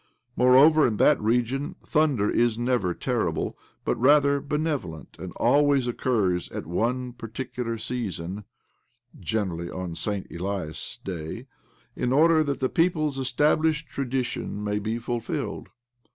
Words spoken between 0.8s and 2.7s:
in that region thunder is